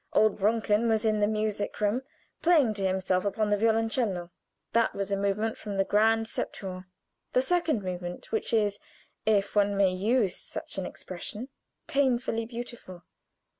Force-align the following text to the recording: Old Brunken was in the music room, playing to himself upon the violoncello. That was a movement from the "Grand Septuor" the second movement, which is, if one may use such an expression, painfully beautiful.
Old 0.13 0.39
Brunken 0.39 0.89
was 0.89 1.05
in 1.05 1.19
the 1.19 1.27
music 1.27 1.79
room, 1.79 2.01
playing 2.41 2.73
to 2.73 2.83
himself 2.87 3.23
upon 3.23 3.51
the 3.51 3.55
violoncello. 3.55 4.31
That 4.73 4.95
was 4.95 5.11
a 5.11 5.15
movement 5.15 5.59
from 5.59 5.77
the 5.77 5.83
"Grand 5.83 6.25
Septuor" 6.25 6.85
the 7.33 7.41
second 7.43 7.83
movement, 7.83 8.31
which 8.31 8.51
is, 8.51 8.79
if 9.27 9.55
one 9.55 9.77
may 9.77 9.91
use 9.91 10.35
such 10.35 10.79
an 10.79 10.87
expression, 10.87 11.49
painfully 11.85 12.47
beautiful. 12.47 13.03